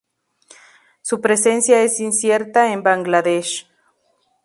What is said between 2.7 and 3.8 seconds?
en Bangladesh.